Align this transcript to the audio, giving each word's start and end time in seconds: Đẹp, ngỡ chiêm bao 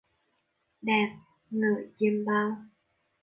Đẹp, 0.81 1.09
ngỡ 1.51 1.71
chiêm 1.95 2.13
bao 2.25 2.57